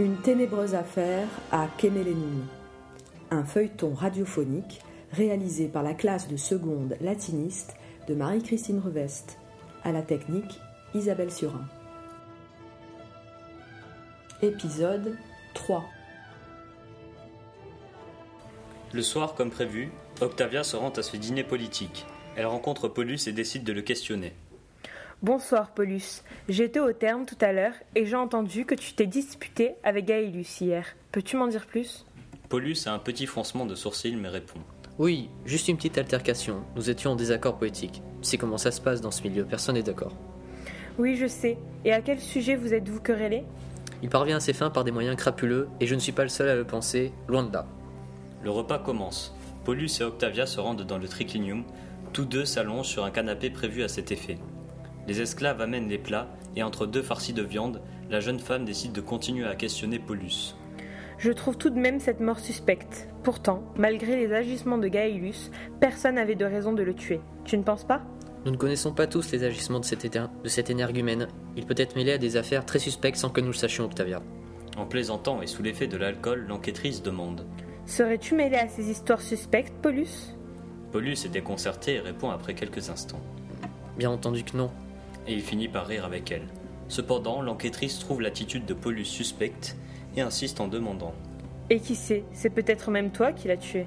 [0.00, 2.44] Une ténébreuse affaire à Kemelenum.
[3.30, 4.80] Un feuilleton radiophonique
[5.12, 7.76] réalisé par la classe de seconde latiniste
[8.08, 9.38] de Marie-Christine Reveste.
[9.84, 10.60] À la technique,
[10.96, 11.64] Isabelle Surin.
[14.42, 15.16] Épisode
[15.54, 15.84] 3
[18.92, 22.04] Le soir, comme prévu, Octavia se rend à ce dîner politique.
[22.34, 24.32] Elle rencontre Paulus et décide de le questionner.
[25.24, 26.22] Bonsoir, Paulus.
[26.50, 30.60] J'étais au terme tout à l'heure et j'ai entendu que tu t'es disputé avec Gaëlus
[30.60, 30.84] hier.
[31.12, 32.04] Peux-tu m'en dire plus?
[32.50, 34.60] Paulus a un petit froncement de sourcils mais répond.
[34.98, 36.62] Oui, juste une petite altercation.
[36.76, 38.02] Nous étions en désaccord poétique.
[38.20, 40.12] Sais comment ça se passe dans ce milieu, personne n'est d'accord.
[40.98, 41.56] Oui, je sais.
[41.86, 43.44] Et à quel sujet vous êtes-vous querellé?
[44.02, 46.28] Il parvient à ses fins par des moyens crapuleux et je ne suis pas le
[46.28, 47.66] seul à le penser, loin de là.
[48.42, 49.34] Le repas commence.
[49.64, 51.64] Paulus et Octavia se rendent dans le triclinium.
[52.12, 54.36] Tous deux s'allongent sur un canapé prévu à cet effet.
[55.06, 58.92] Les esclaves amènent les plats et entre deux farcis de viande, la jeune femme décide
[58.92, 60.54] de continuer à questionner Paulus.
[61.18, 63.08] Je trouve tout de même cette mort suspecte.
[63.22, 67.20] Pourtant, malgré les agissements de Gaïlus, personne n'avait de raison de le tuer.
[67.44, 68.02] Tu ne penses pas?
[68.44, 71.28] Nous ne connaissons pas tous les agissements de cet, éter- de cet énergumène.
[71.56, 74.22] Il peut être mêlé à des affaires très suspectes sans que nous le sachions, Octavia.
[74.76, 77.46] En plaisantant et sous l'effet de l'alcool, l'enquêtrice demande.
[77.86, 80.34] Serais-tu mêlé à ces histoires suspectes, Paulus?
[80.92, 83.20] Paulus est déconcerté et répond après quelques instants.
[83.96, 84.70] Bien entendu que non.
[85.26, 86.46] Et il finit par rire avec elle.
[86.88, 89.76] Cependant, l'enquêtrice trouve l'attitude de Paulus suspecte
[90.16, 91.14] et insiste en demandant.
[91.70, 93.86] Et qui sait, c'est peut-être même toi qui l'as tué.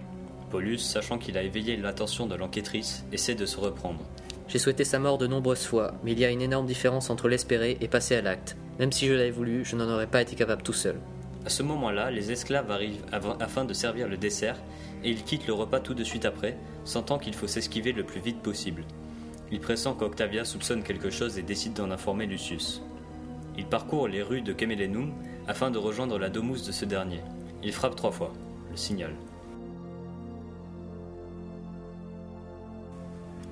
[0.49, 3.99] Paulus, sachant qu'il a éveillé l'attention de l'enquêtrice, essaie de se reprendre.
[4.47, 7.27] J'ai souhaité sa mort de nombreuses fois, mais il y a une énorme différence entre
[7.27, 8.55] l'espérer et passer à l'acte.
[8.79, 10.95] Même si je l'avais voulu, je n'en aurais pas été capable tout seul.
[11.45, 14.57] À ce moment-là, les esclaves arrivent av- afin de servir le dessert
[15.03, 18.21] et ils quittent le repas tout de suite après, sentant qu'il faut s'esquiver le plus
[18.21, 18.83] vite possible.
[19.51, 22.81] Il pressent qu'Octavia soupçonne quelque chose et décide d'en informer Lucius.
[23.57, 25.13] Il parcourt les rues de Kemelenum
[25.47, 27.21] afin de rejoindre la domus de ce dernier.
[27.63, 28.33] Il frappe trois fois,
[28.69, 29.13] le signal.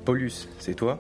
[0.03, 1.00] Paulus, c'est toi?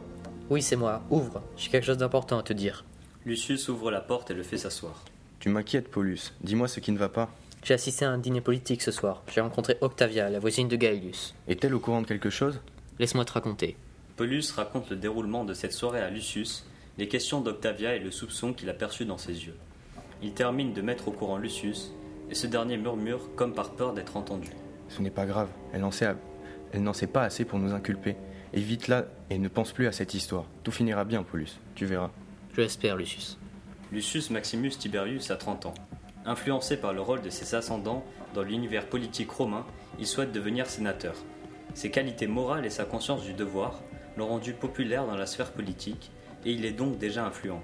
[0.49, 2.85] Oui, c'est moi, ouvre, j'ai quelque chose d'important à te dire.
[3.25, 5.03] Lucius ouvre la porte et le fait s'asseoir.
[5.39, 6.33] Tu m'inquiètes, Paulus.
[6.41, 7.29] Dis-moi ce qui ne va pas.
[7.63, 9.23] J'ai assisté à un dîner politique ce soir.
[9.31, 11.33] J'ai rencontré Octavia, la voisine de Gaëlus.
[11.47, 12.61] Est-elle au courant de quelque chose?
[12.99, 13.75] Laisse-moi te raconter.
[14.15, 16.65] Paulus raconte le déroulement de cette soirée à Lucius,
[16.97, 19.57] les questions d'Octavia et le soupçon qu'il a perçu dans ses yeux.
[20.21, 21.91] Il termine de mettre au courant Lucius,
[22.29, 24.49] et ce dernier murmure comme par peur d'être entendu.
[24.87, 25.49] Ce n'est pas grave.
[25.73, 26.15] Elle n'en sait,
[26.71, 28.15] elle n'en sait pas assez pour nous inculper.
[28.53, 30.45] Évite-la et ne pense plus à cette histoire.
[30.63, 31.59] Tout finira bien, Paulus.
[31.75, 32.11] Tu verras.
[32.53, 33.37] Je l'espère, Lucius.
[33.91, 35.73] Lucius Maximus Tiberius a 30 ans.
[36.25, 39.65] Influencé par le rôle de ses ascendants dans l'univers politique romain,
[39.99, 41.15] il souhaite devenir sénateur.
[41.73, 43.81] Ses qualités morales et sa conscience du devoir
[44.17, 46.11] l'ont rendu populaire dans la sphère politique,
[46.45, 47.63] et il est donc déjà influent.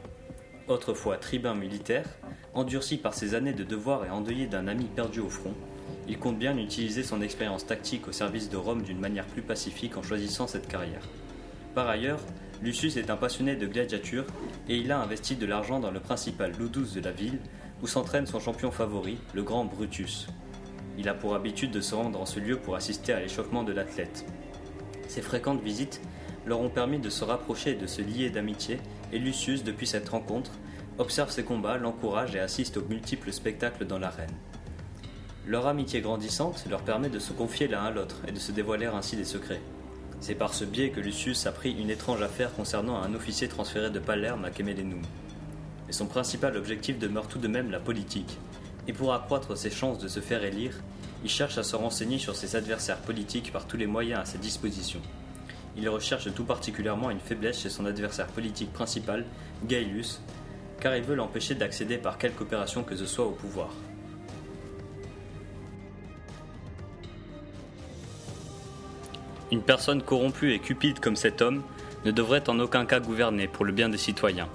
[0.67, 2.06] Autrefois tribun militaire,
[2.53, 5.53] endurci par ses années de devoir et endeuillé d'un ami perdu au front,
[6.07, 9.97] il compte bien utiliser son expérience tactique au service de Rome d'une manière plus pacifique
[9.97, 11.07] en choisissant cette carrière.
[11.75, 12.19] Par ailleurs,
[12.62, 14.25] Lucius est un passionné de gladiature
[14.68, 17.39] et il a investi de l'argent dans le principal Ludus de la ville
[17.81, 20.28] où s'entraîne son champion favori, le grand Brutus.
[20.97, 23.72] Il a pour habitude de se rendre en ce lieu pour assister à l'échauffement de
[23.72, 24.25] l'athlète.
[25.07, 26.01] Ces fréquentes visites
[26.46, 28.79] leur ont permis de se rapprocher et de se lier d'amitié
[29.12, 30.52] et Lucius, depuis cette rencontre,
[30.97, 34.34] observe ses combats, l'encourage et assiste aux multiples spectacles dans l'arène.
[35.47, 38.85] Leur amitié grandissante leur permet de se confier l'un à l'autre et de se dévoiler
[38.85, 39.62] ainsi des secrets.
[40.19, 43.90] C'est par ce biais que Lucius a pris une étrange affaire concernant un officier transféré
[43.90, 45.01] de Palerme à Kemelenum.
[45.88, 48.38] Mais son principal objectif demeure tout de même la politique,
[48.88, 50.80] et pour accroître ses chances de se faire élire,
[51.24, 54.38] il cherche à se renseigner sur ses adversaires politiques par tous les moyens à sa
[54.38, 55.01] disposition.
[55.78, 59.26] Il recherche tout particulièrement une faiblesse chez son adversaire politique principal,
[59.66, 60.20] Gaïlus,
[60.80, 63.70] car il veut l'empêcher d'accéder par quelque opération que ce soit au pouvoir.
[69.51, 71.62] Une personne corrompue et cupide comme cet homme
[72.06, 74.50] ne devrait en aucun cas gouverner pour le bien des citoyens.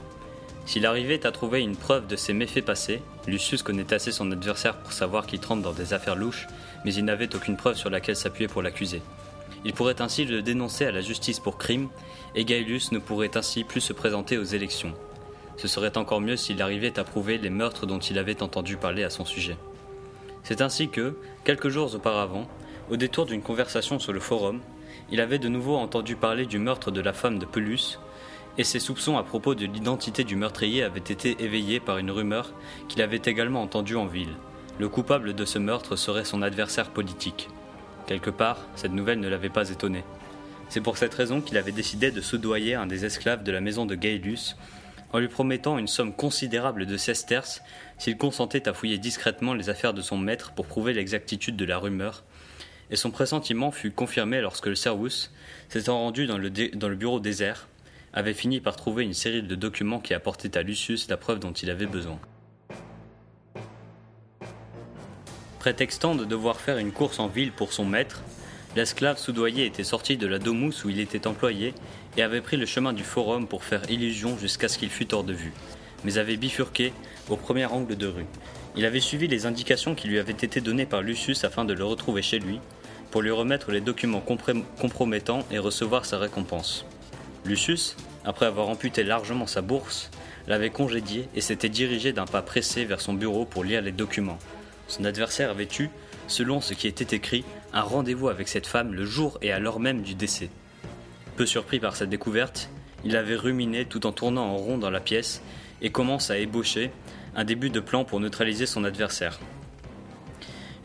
[0.65, 4.79] S'il arrivait à trouver une preuve de ses méfaits passés, Lucius connaît assez son adversaire
[4.79, 6.49] pour savoir qu'il trempe dans des affaires louches,
[6.85, 9.01] mais il n'avait aucune preuve sur laquelle s'appuyer pour l'accuser.
[9.67, 11.89] Il pourrait ainsi le dénoncer à la justice pour crime,
[12.37, 14.93] et Gaïlus ne pourrait ainsi plus se présenter aux élections.
[15.57, 19.03] Ce serait encore mieux s'il arrivait à prouver les meurtres dont il avait entendu parler
[19.03, 19.57] à son sujet.
[20.45, 22.47] C'est ainsi que, quelques jours auparavant,
[22.93, 24.61] au détour d'une conversation sur le forum,
[25.11, 27.99] il avait de nouveau entendu parler du meurtre de la femme de Pelus,
[28.59, 32.53] et ses soupçons à propos de l'identité du meurtrier avaient été éveillés par une rumeur
[32.87, 34.37] qu'il avait également entendue en ville.
[34.79, 37.49] Le coupable de ce meurtre serait son adversaire politique.
[38.07, 40.05] Quelque part, cette nouvelle ne l'avait pas étonné.
[40.69, 43.87] C'est pour cette raison qu'il avait décidé de soudoyer un des esclaves de la maison
[43.87, 44.57] de Gaïlus,
[45.13, 47.63] en lui promettant une somme considérable de sesterces
[47.99, 51.79] s'il consentait à fouiller discrètement les affaires de son maître pour prouver l'exactitude de la
[51.79, 52.25] rumeur,
[52.91, 55.31] et son pressentiment fut confirmé lorsque le Servus,
[55.69, 57.69] s'étant rendu dans le bureau désert,
[58.13, 61.53] avait fini par trouver une série de documents qui apportaient à Lucius la preuve dont
[61.53, 62.19] il avait besoin.
[65.67, 68.23] Prétextant de devoir faire une course en ville pour son maître,
[68.77, 71.75] l'esclave soudoyé était sorti de la domus où il était employé
[72.17, 75.25] et avait pris le chemin du forum pour faire illusion jusqu'à ce qu'il fût hors
[75.25, 75.53] de vue,
[76.05, 76.93] mais avait bifurqué
[77.29, 78.27] au premier angle de rue.
[78.77, 81.83] Il avait suivi les indications qui lui avaient été données par Lucius afin de le
[81.83, 82.61] retrouver chez lui,
[83.11, 84.23] pour lui remettre les documents
[84.79, 86.87] compromettants et recevoir sa récompense.
[87.45, 90.13] Lucius, après avoir amputé largement sa bourse,
[90.47, 94.39] l'avait congédié et s'était dirigé d'un pas pressé vers son bureau pour lire les documents.
[94.89, 95.91] Son adversaire avait eu,
[96.29, 99.81] selon ce qui était écrit, un rendez-vous avec cette femme le jour et à l'heure
[99.81, 100.51] même du décès.
[101.37, 102.71] Peu surpris par cette découverte,
[103.05, 105.43] il avait ruminé tout en tournant en rond dans la pièce
[105.83, 106.91] et commence à ébaucher
[107.35, 109.39] un début de plan pour neutraliser son adversaire.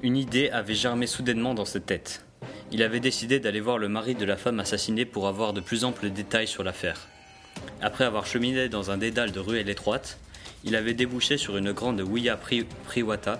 [0.03, 2.25] Une idée avait germé soudainement dans sa tête.
[2.71, 5.85] Il avait décidé d'aller voir le mari de la femme assassinée pour avoir de plus
[5.85, 7.07] amples détails sur l'affaire.
[7.81, 10.17] Après avoir cheminé dans un dédale de ruelles étroites,
[10.63, 12.37] il avait débouché sur une grande Ouya
[12.85, 13.39] Priwata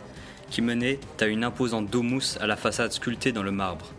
[0.52, 3.92] qui menait à une imposante domus à la façade sculptée dans le marbre.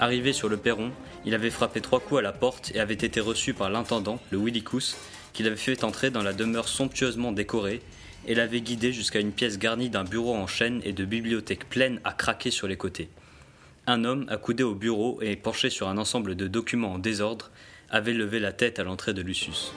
[0.00, 0.90] Arrivé sur le perron,
[1.24, 4.38] il avait frappé trois coups à la porte et avait été reçu par l'intendant, le
[4.38, 4.96] Willicus,
[5.32, 7.80] qui l'avait fait entrer dans la demeure somptueusement décorée
[8.26, 12.00] et l'avait guidé jusqu'à une pièce garnie d'un bureau en chêne et de bibliothèques pleines
[12.04, 13.08] à craquer sur les côtés.
[13.86, 17.50] Un homme, accoudé au bureau et penché sur un ensemble de documents en désordre,
[17.90, 19.72] avait levé la tête à l'entrée de Lucius.